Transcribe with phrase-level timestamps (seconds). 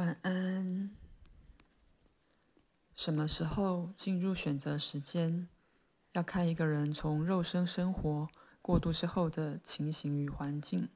[0.00, 0.88] 晚安。
[2.94, 5.46] 什么时候进入选择时间，
[6.12, 8.26] 要看一个人从肉身生活
[8.62, 10.88] 过渡之后的情形与环境。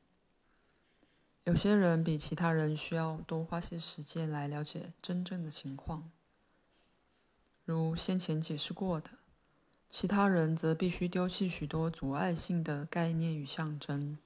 [1.43, 6.11] 有些人比其他人需要多花些时间来了解真正的情况，
[7.67, 9.11] 如先前解释过的；
[9.91, 14.17] 其他人则必须丢弃许多阻碍性的概念与象征。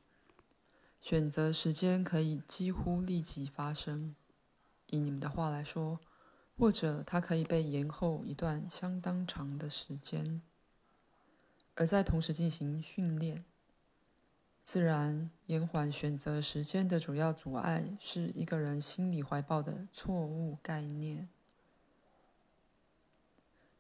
[1.01, 4.15] 选择时间可以几乎立即发生，
[4.91, 6.01] 以你们的话来说，
[6.57, 10.43] 或者它可以被延后一段相当长的时间，
[11.75, 13.45] 而在同时进行训练。
[14.61, 21.29] 自然，延缓选择时间的主要阻碍是一个人心里怀抱的错误概念。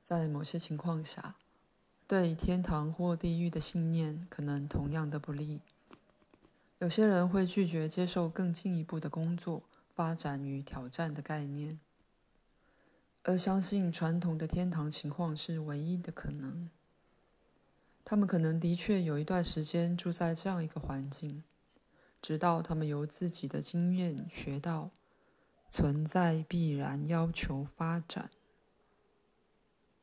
[0.00, 1.36] 在某些情况下，
[2.06, 5.60] 对天堂或地狱的信念可能同样的不利。
[6.78, 9.64] 有些人会拒绝接受更进一步的工作、
[9.98, 11.80] 发展与挑战的概念，
[13.24, 16.71] 而相信传统的天堂情况是唯一的可能。
[18.05, 21.43] 他们可能的确有一段时间住在这样一个环境，
[22.23, 24.93] 直到他们由自己的经验学到
[25.68, 28.30] 存在必然要求发展，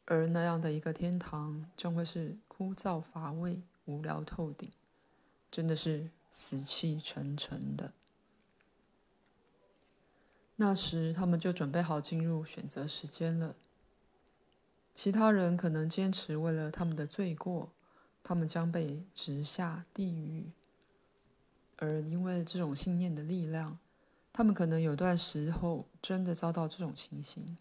[0.03, 4.69] 而那样的一个天堂将会是枯燥乏味、无聊透顶，
[5.49, 6.11] 真的是。
[6.37, 7.93] 死气沉沉的。
[10.57, 13.55] 那时，他们就准备好进入选择时间了。
[14.93, 17.73] 其他人可能坚持，为了他们的罪过，
[18.23, 20.51] 他们将被直下地狱。
[21.77, 23.77] 而因为这种信念的力量，
[24.31, 27.57] 他们可能有段时候真的遭到这种情形。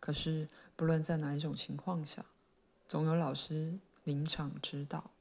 [0.00, 2.26] 可是，不论在哪一种情况下，
[2.88, 5.12] 总有老师临场指导。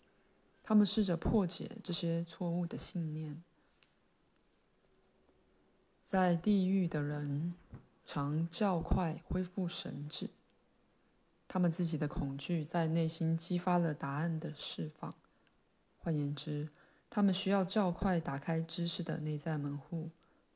[0.63, 3.43] 他们试着破解这些错误的信念。
[6.03, 7.53] 在地狱的人
[8.05, 10.29] 常较快恢复神智，
[11.47, 15.15] 他们自己的恐惧在内心激发了答案的释放。
[15.97, 16.69] 换言之，
[17.09, 20.09] 他们需要较快打开知识的内在门户，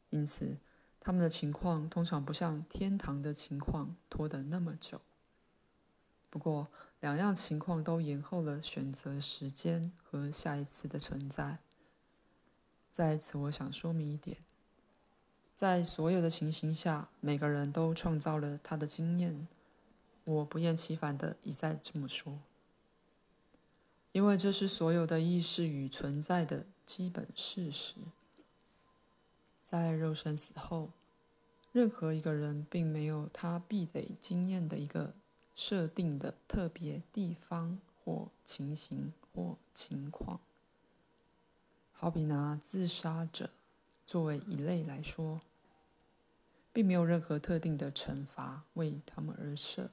[0.10, 0.58] 因此
[1.00, 5.00] 他们的情况通常不像天堂的情况拖得那么久。
[6.30, 6.68] 不过，
[7.00, 11.60] 两样情况都延后了选择时间和下一次的存在。
[12.92, 14.38] 在此，我想说明一点：
[15.58, 19.48] 在所有的情形下，每个人都创造了他的经验。
[20.24, 22.38] 我不厌其烦的一再这么说，
[24.12, 27.96] 因为这是所有的意识与存在的基本事实。
[29.64, 30.92] 在肉身死后，
[31.72, 35.16] 任何一个人并没有他必得经验的一个。
[35.60, 40.40] 设定的特别地方或情形或情况，
[41.94, 43.50] 好比拿自杀者
[44.06, 45.42] 作为一类来说，
[46.78, 49.90] 并没有任何特定的惩罚为他们而设，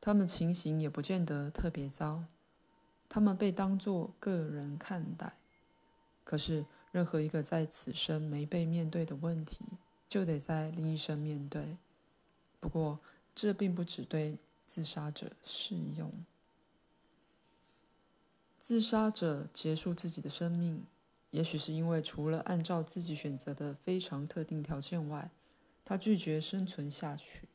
[0.00, 2.22] 他们情形也不见得特别糟，
[3.08, 5.32] 他们被当作个人看待。
[6.22, 9.64] 可是，任何一个在此生没被面对的问题，
[10.08, 11.76] 就得在另一生面对。
[12.60, 13.00] 不过，
[13.34, 14.38] 这并不只对。
[14.64, 16.12] 自杀者适用。
[18.60, 20.84] 自杀者结束自己的生命，
[21.32, 25.28] 也许是因为除了按照自己选择的非常特定条件外，
[25.88, 27.48] 他拒绝生存下去。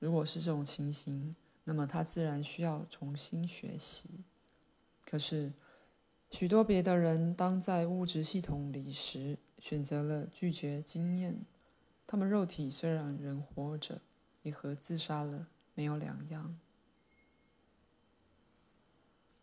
[0.00, 4.24] 如果是这种情形，那么他自然需要重新学习。
[5.06, 5.52] 可是，
[6.32, 11.46] 许多别的人当在物质系统里时，选择了拒绝经验。
[12.04, 14.00] 他们肉体虽然仍活着，
[14.42, 15.46] 也和自杀了。
[15.74, 16.58] 没有两样。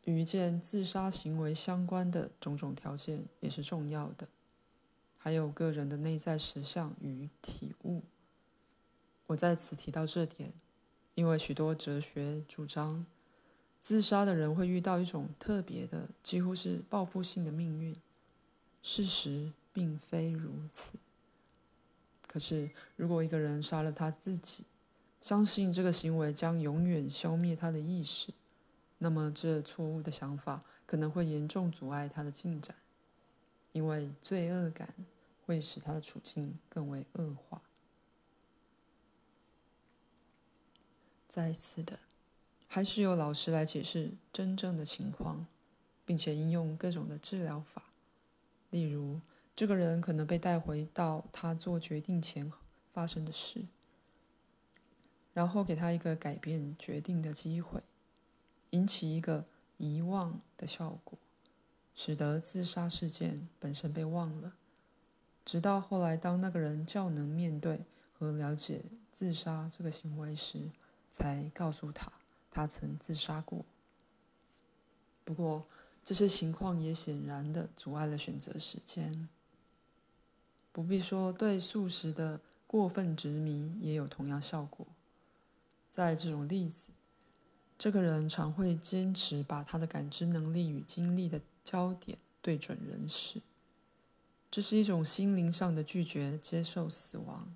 [0.04, 4.28] 与一件自杀行为相关的种种条件也是重要的，
[5.28, 8.02] 还有个人的内在实相与体悟。
[9.26, 10.54] 我在此提到这点，
[11.16, 13.06] 因为许多哲学主张，
[13.82, 17.94] 自杀的人会遇到一种特别的、几乎是报复性的命运。
[18.82, 20.94] 事实并非如此。
[22.26, 24.64] 可是，如果一个人杀了他自己，
[25.20, 28.32] 相信这个行为将永远消灭他的意识，
[29.00, 32.74] 那么这错误的想法可能会严重阻碍他的进展，
[33.74, 34.94] 因为罪恶感
[35.48, 37.62] 会使他的处境更为恶化。
[41.30, 41.98] 再次的，
[42.68, 45.48] 还是由老师来解释真正的情况，
[46.06, 47.84] 并且应用各种的治疗法，
[48.72, 49.22] 例如
[49.56, 52.52] 这个人可能被带回到他做决定前
[52.92, 53.66] 发生的事。
[55.34, 57.84] 然后给他一个改变决定的机会，
[58.72, 59.46] 引起一个
[59.78, 61.18] 遗忘的效果，
[61.96, 64.56] 使得自杀事件本身被忘了。
[65.48, 68.84] 直到后来，当那个人较能面对和了解
[69.14, 70.70] 自杀这个行为时，
[71.10, 72.12] 才告诉他
[72.52, 73.64] 他曾自杀过。
[75.24, 75.66] 不过，
[76.04, 79.30] 这些情况也显然地阻碍了选择时间。
[80.74, 84.86] 不必说，对素食的过分执迷也有同样效果。
[85.90, 86.90] 在这种例子，
[87.78, 93.42] 这个人常会坚持把他的感知能力与精力的焦点对准人时。
[94.58, 97.56] 这是一种心灵上的拒绝接受死亡。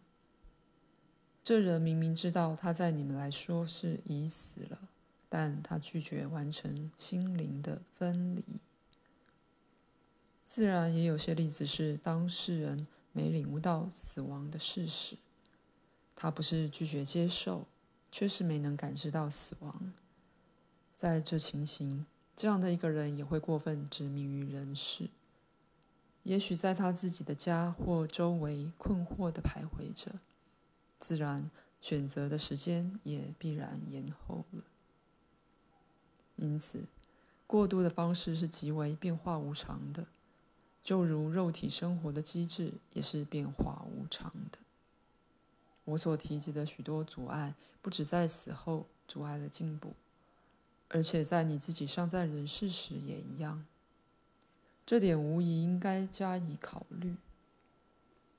[1.44, 4.88] 这人明明知道他在你们来说是已死了，
[5.28, 8.46] 但他拒绝完成心灵的分离。
[10.46, 15.18] 自然也有些例子是当事人没领悟到死亡的事实，
[16.16, 17.66] 他不是拒绝接受，
[18.12, 19.92] 却是没能感知到死亡。
[20.94, 22.06] 在这情形，
[22.36, 25.10] 这样的一个人也会过分执迷于人世。
[26.24, 30.20] 也许在他自己的家或周围困惑地徘徊着，
[31.00, 31.50] 自然
[31.82, 34.64] 选择的时间也必然延后了。
[36.36, 36.86] 因此，
[37.48, 40.06] 过渡的方式是极为变化无常的，
[40.84, 44.60] 就如肉体生活的机制也是变化无常的。
[45.84, 49.94] 我所提及的许多阻碍，不只在死后阻碍了进步，
[50.90, 53.66] 而且在你自己尚在人世时也一样。
[54.92, 57.16] 这点无疑应该加以考虑。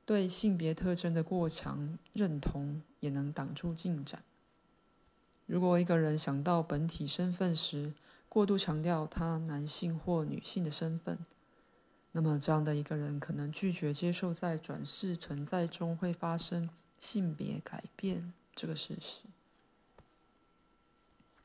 [0.05, 4.23] 对性别特征的过强认同也能挡住进展。
[5.47, 7.95] 如果一个人想到本体身份时，
[8.29, 11.19] 过度强调他男性或女性的身份，
[12.11, 16.69] 那么这样的一个人可能拒绝接受在转世存在中会发生
[16.99, 19.21] 性别改变这个事实。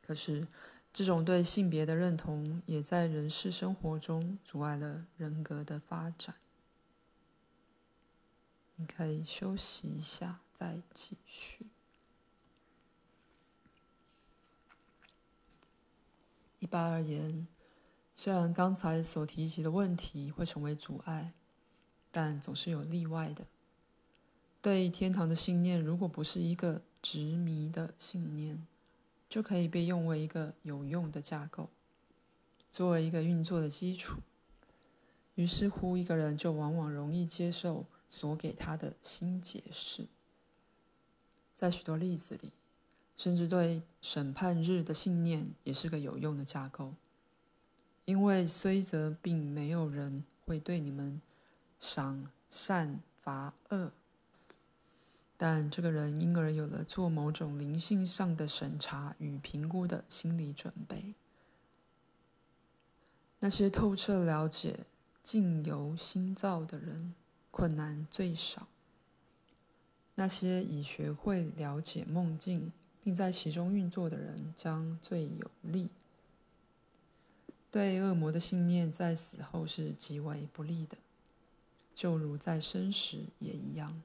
[0.06, 0.45] 可是，
[0.97, 6.33] 这种对性别的认同，也在人世生活中阻碍了人格的发展。
[8.77, 11.67] 你可以休息一下，再继续。
[16.57, 17.47] 一般而言，
[18.15, 21.31] 虽然刚才所提及的问题会成为阻碍，
[22.11, 23.45] 但总是有例外的。
[24.63, 28.65] 对天堂的信念，如果不是一个执迷的信念，
[29.29, 31.69] 就可以被用为一个有用的架构，
[32.71, 34.19] 作为一个运作的基础。
[35.35, 40.07] 于是乎，一个人就往往容易接受所给他的新解释。
[41.53, 42.51] 在许多例子里，
[43.15, 46.94] 甚至对审判日的信念也是个有用的架构，
[48.06, 51.21] 因为虽则并没有人会对你们
[51.80, 53.91] 赏善罚恶。
[55.38, 61.13] 但这个人因而有了做某种灵性上的审查与评估的心理准备。
[63.39, 64.80] 那些透彻了解
[65.22, 67.13] 境由心造的人，
[67.51, 68.63] 困难最少；
[70.16, 72.72] 那些已学会了解梦境
[73.04, 75.90] 并在其中运作的人，将最有利。
[77.69, 80.98] 对恶魔的信念在死后是极为不利的，
[81.94, 84.01] 就如在生时也一样。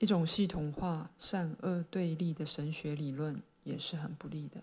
[0.00, 4.62] 一种系统化善恶对立的神学理论也是很不利的。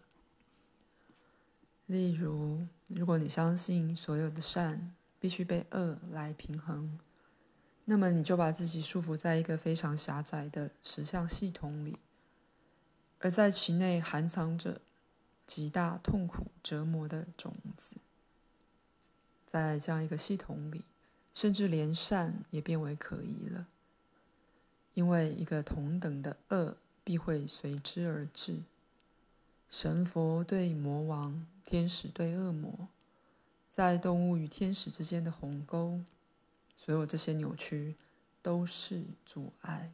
[1.85, 6.97] 例如，如果你相信所有的善必须被恶来平衡，
[7.85, 11.99] 那么你就把自己束缚在一个非常狭窄的实相系统里，
[13.19, 14.81] 而在其内含藏着
[15.45, 17.97] 极大痛苦折磨的种子。
[19.45, 20.83] 在这样一个系统里，
[21.31, 23.67] 甚至连善也变为可疑了。
[24.97, 28.63] 因为一个同等的恶必会随之而至，
[29.69, 32.87] 神佛对魔王，天使对恶魔，
[33.69, 35.99] 在动物与天使之间的鸿沟，
[36.75, 37.95] 所有这些扭曲
[38.41, 39.93] 都是阻碍。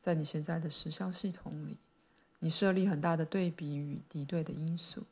[0.00, 1.78] 在你现在的实相系统里，
[2.38, 5.02] 你设立很大的对比与敌对的因素，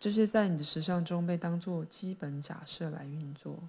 [0.00, 3.68] 这些在你的实相中被当作基本假设来运作，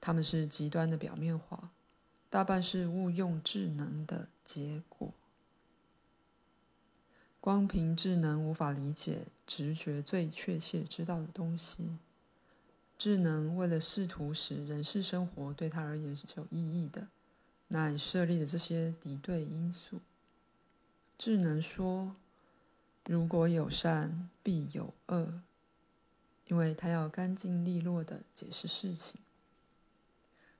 [0.00, 1.72] 它们是极端的表面化。
[2.34, 5.14] 大半是误用智能的结果。
[7.40, 11.96] 光凭智能无法理解直觉最确切知道的东西。
[12.98, 17.06] 智能为了试图使人世生活对他而言是有意义的，
[17.68, 20.00] 乃设立的这些敌对因素。
[21.16, 22.16] 智能说
[23.06, 25.40] ：“如果有善，必有恶。”
[26.48, 29.20] 因为他要干净利落的解释事情。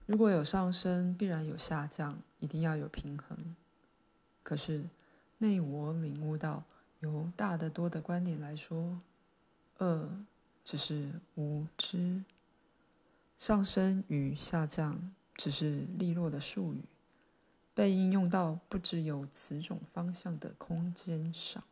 [0.06, 3.56] 如果有上升，必然有下降，一定要有平衡。
[4.42, 4.84] 可是，
[5.38, 6.62] 内我领悟到，
[7.00, 9.00] 由大得多的观点来说，
[9.78, 10.10] 恶
[10.62, 12.22] 只是无知，
[13.38, 16.84] 上升与下降只是利落的术语，
[17.74, 21.64] 被应用到不只有此种方向的空间上。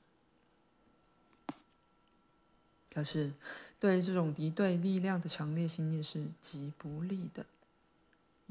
[2.91, 3.35] 可是，
[3.79, 7.45] 对这种敌对力量的强烈信念是极不利的，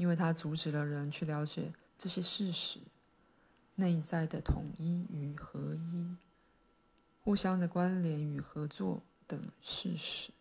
[0.02, 2.80] 因为它阻止了人去了解这些事实：
[3.76, 6.16] 内在的统一与合一、
[7.24, 10.32] 互相的关联与合作等事实。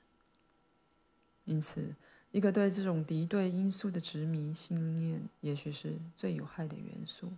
[1.45, 1.95] 因此，
[2.31, 7.31] 一个对这种敌对因素的执迷信念，也许是最有害的元素，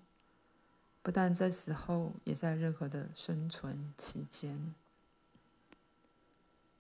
[1.03, 4.73] 不但在死后，也在任何的生存期间。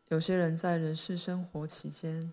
[0.06, 2.32] 有些人在人世生活期间，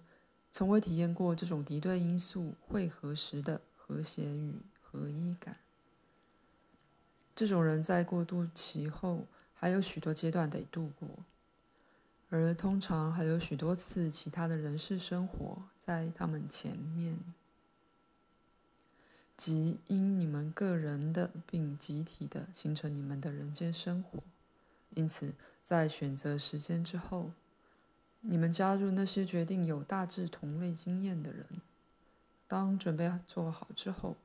[0.51, 5.57] 从未体验过这种敌对因素汇合时的和谐与合一感。
[7.35, 11.07] 这种人在过渡期后，还有许多阶段得度过。
[12.31, 17.17] 而通常还有许多次其他的人世生活在他们前面，
[19.35, 24.21] 即因你们个人的并集体的形成你们的人间生活。
[24.93, 27.31] 因此，在选择时间之后，
[28.21, 31.45] 你们加入那些决定有大致同类经验的人。
[32.47, 34.17] 当准备做好之后，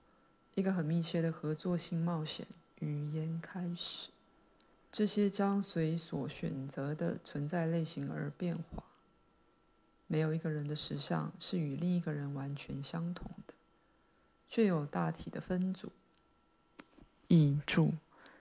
[0.55, 2.47] 一个很密切的合作性冒险
[2.81, 4.11] 语言开始。
[4.91, 8.85] 这些将随所选择的存在类型而变化。
[10.07, 13.55] 没有一个人的实相是与另一个人完全相同的，
[14.49, 15.91] 却有大体的分组。
[17.29, 17.95] 译注：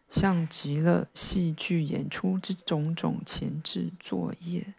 [0.08, 4.74] 像极了戏剧演出之种种前置作业。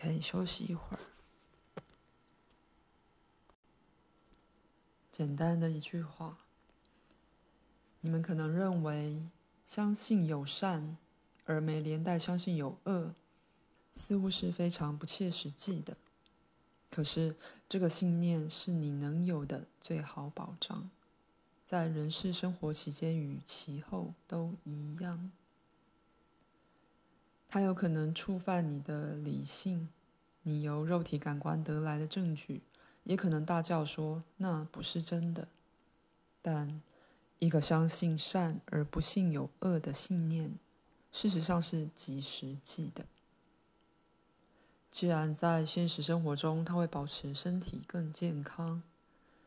[0.00, 1.00] 可以休息一会儿。
[5.12, 6.38] 简单的一句话。
[8.00, 9.22] 你们可能认为，
[9.66, 10.96] 相信有善，
[11.44, 13.14] 而没连带相信有恶，
[13.94, 15.94] 似乎是非常不切实际的。
[16.90, 17.36] 可是，
[17.68, 20.90] 这个信念是你能有的最好保障，
[21.62, 25.30] 在人世生活期间与其后都一样。
[27.50, 29.88] 它有可能触犯你的理性，
[30.44, 32.62] 你由肉体感官得来的证据，
[33.04, 35.48] 也可能大叫说那不是真的，
[36.40, 36.80] 但。
[37.42, 40.58] 一个相信善而不信有恶的信念，
[41.10, 43.06] 事实上是极实际的。
[44.90, 48.82] 既然在现实生活中，它会保持身体更健康，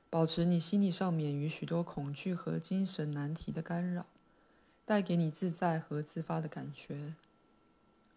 [0.10, 4.08] 保持你心理上免于许多恐惧和精神难题的干扰，
[4.86, 7.14] 带给你自在和自发的感觉，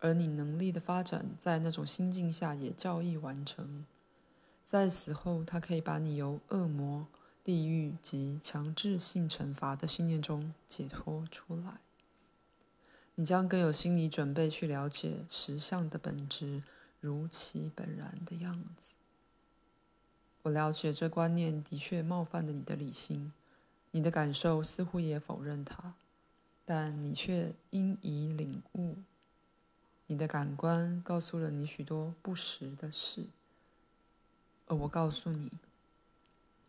[0.00, 3.84] 而你能力的发展在那种心境下也较易完成。
[4.64, 7.06] 在死后，它可以把你由恶魔。
[7.44, 11.78] 地狱及强制性惩罚的信念中解脱出来，
[13.14, 16.64] 你将更有心理准备去了解实相的本质
[16.98, 18.94] 如其本然的样子。
[20.42, 23.32] 我了解这观念的确冒犯了你的理性，
[23.92, 25.94] 你的感受似乎也否认它，
[26.64, 28.96] 但你却应已领悟。
[30.06, 33.26] 你的感官告诉了你许多不实的事，
[34.66, 35.50] 而我告诉你。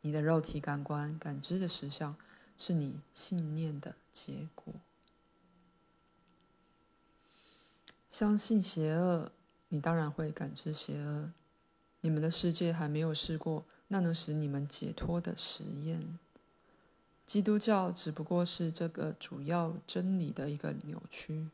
[0.01, 2.15] 你的肉体感官感知的实相，
[2.57, 4.73] 是你信念的结果。
[8.09, 9.31] 相信邪恶，
[9.67, 11.31] 你当然会感知邪恶。
[12.01, 16.17] 你们的世界还没有试过那能使你们解脱的实验。
[17.25, 21.49] 基督教只不过是这个主要真理的一个扭曲。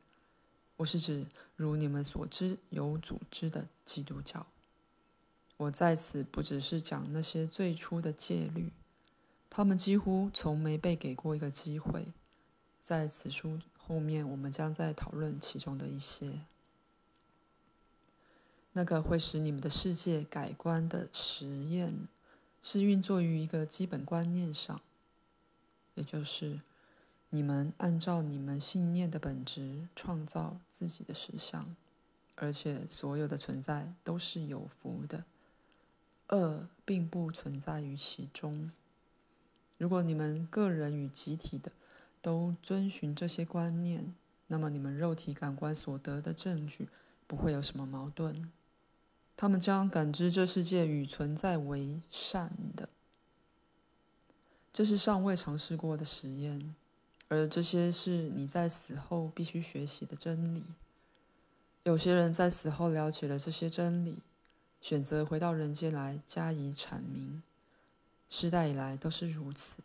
[0.78, 4.48] 我是指，如你们所知有组织的基督教。
[5.58, 8.72] 我在此不只是讲那些最初的戒律，
[9.50, 12.08] 他们几乎从没被给过一个机会。
[12.82, 16.42] 在此书后面，我们将再讨论其中的一些。
[18.74, 22.08] 那个会使你们的世界改观的实验，
[22.64, 24.82] 是运作于一个基本观念上，
[25.94, 26.60] 也就是
[27.34, 31.76] 你们按照你们信念的本质创造自己的实相，
[32.36, 35.24] 而且所有的存在都是有福的。
[36.30, 38.72] 恶并不存在于其中。
[39.80, 41.72] 如果你们个人与集体的
[42.22, 44.14] 都遵循这些观念，
[44.46, 46.88] 那么你们肉体感官所得的证据
[47.26, 48.52] 不会有什么矛盾。
[49.36, 52.90] 他们将感知这世界与存在为善的。
[54.72, 56.76] 这是尚未尝试过的实验，
[57.34, 60.64] 而这些是你在死后必须学习的真理。
[61.82, 64.20] 有些人在死后了解了这些真理。
[64.80, 67.42] 选择回到人间来加以阐明，
[68.28, 69.82] 世代以来都是如此。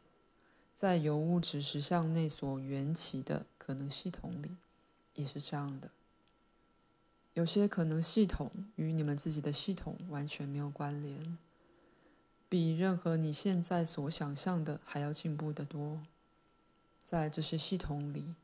[0.75, 4.51] 在由物质实相内所缘起的可能系统里，
[5.15, 5.89] 也是这样的。
[7.35, 11.39] 有些可能系统与你们自己的系统完全没有关联，
[12.49, 16.01] 比任何你现在所想象的还要进步得多。
[17.09, 18.35] 在这些系统里，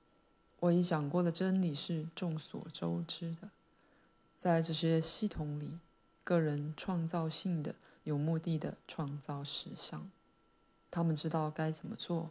[0.59, 3.51] 我已讲过的真理是众所周知的。
[4.39, 5.79] 在这些系统里，
[6.25, 10.11] 个人创造性的、有目的的创造实相，
[10.91, 12.31] 他们知道该怎么做，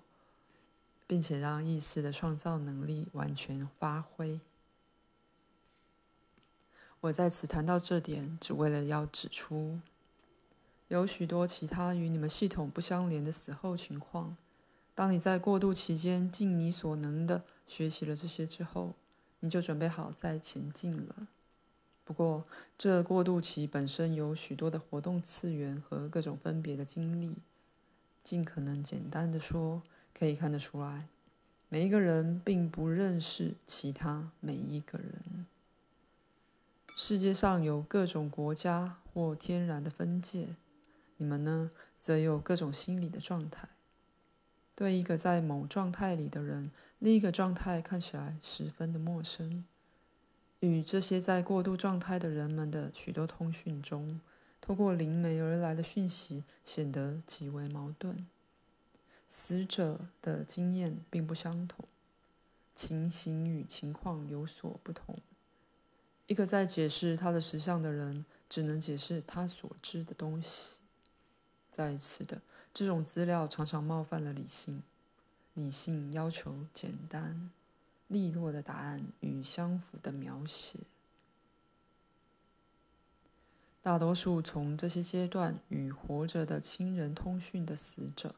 [1.05, 4.39] 并且让意识的创造能力完全发挥。
[7.01, 9.79] 我在此谈到这点，只为了要指出，
[10.87, 14.35] 有许多其他与你们系统不相连的死后情况。
[14.95, 18.93] 当你在过渡期间尽你所能的学习了这些之后，
[19.39, 21.27] 你就准备好再前进了。
[22.03, 22.45] 不过，
[22.77, 27.35] 这过渡期本身有许多的活动次元和各种分别的经历。
[28.23, 29.81] 尽可能简单的说，
[30.13, 31.07] 可以看得出来，
[31.69, 35.45] 每一个人并不认识其他每一个人。
[36.95, 40.55] 世界上有各种国家或天然的分界，
[41.17, 43.67] 你们呢，则有各种心理的状态。
[44.83, 49.63] 对一个在某状态里的人，另一个状态看起来十分的陌生。
[50.59, 54.19] 与这些在过渡状态的人们的许多通讯中，
[54.59, 58.27] 透过灵媒而来的讯息显得极为矛盾。
[59.29, 61.85] 死者的经验并不相同，
[62.75, 65.17] 情形与情况有所不同。
[66.27, 70.82] 一个在解释他的实相的人，只能解释他所知的东西。
[71.73, 72.39] 再一次的。
[72.71, 74.83] 这种资料常常冒犯了理性，
[75.55, 77.49] 理性要求简单、
[78.07, 80.81] 利落的答案与相符的描写。
[83.81, 88.35] 大多数从这些阶段与活着的亲人通讯的死者，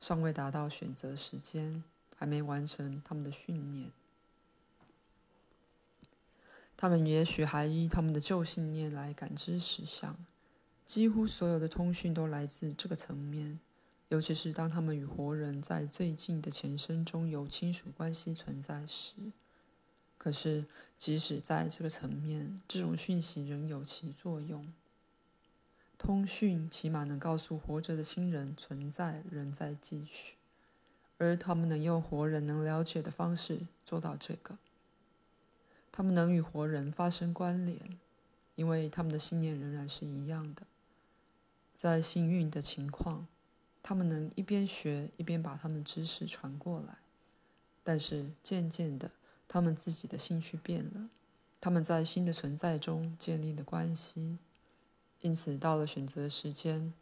[0.00, 1.82] 尚未达到选择时间，
[2.14, 3.90] 还没完成他们的训练。
[6.76, 10.16] 他们也许还依他们的旧信念来感知实相。
[10.92, 13.58] 几乎所有的通讯都来自这个层面。
[14.10, 19.14] 尤其是当他们与活人在最近的前生中有亲属关系存在时，
[20.18, 20.66] 可是
[20.98, 24.70] 即使在这个层面，这种讯息仍有其作用。
[25.96, 30.34] 通讯起码能告诉活着的亲人存在仍在继续，
[31.16, 34.58] 而他们能用活人能了解的方式做到这个。
[35.90, 37.98] 他们能与活人发生关联，
[38.56, 40.64] 因为他们的信念仍然是一样的。
[41.82, 43.26] 在幸运的情况。
[43.82, 46.98] 他们能一边学一边把他们知识传过来，
[47.82, 49.10] 但是渐渐的，
[49.48, 51.08] 他们自己的兴趣变了，
[51.60, 54.38] 他们在新的存在中建立了关系，
[55.22, 56.94] 因此到了选择的时间，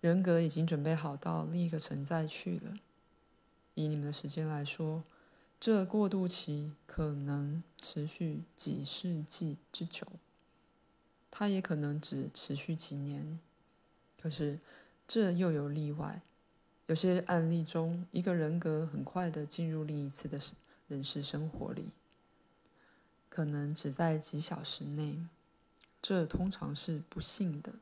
[0.00, 2.74] 人格已经准备好到另一个存在去了。
[3.74, 5.02] 以你们的时间来说，
[5.58, 10.06] 这过渡期可能持续几世纪之久，
[11.32, 13.40] 它也可能只持续几年，
[14.20, 14.58] 可是。
[15.10, 16.20] 这又有例外，
[16.84, 20.38] 有些案例中，一个人格很快地进入另一次的
[20.86, 21.88] 人世生活里，
[23.30, 25.18] 可能只在几小时内。
[26.02, 27.72] 这通常是不幸的，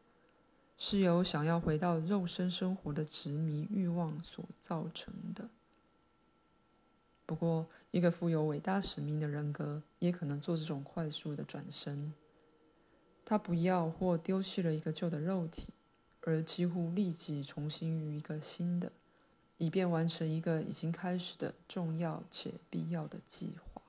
[0.78, 5.48] 是由想要回到肉身生活的执迷欲望所造成的。
[7.26, 12.14] 不过，一个富有伟大使命的人格也可能做这种快速的转身，
[13.24, 15.70] 他不要或丢弃了一个旧的肉体。
[16.26, 18.90] 而几乎立即重新于一个新的，
[19.58, 23.80] 以便完成一个已经开始的重要且必要的计划。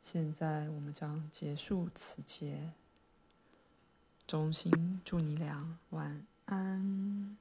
[0.00, 2.70] 现在我们将结束此节。
[4.28, 7.36] 衷心祝你俩晚安。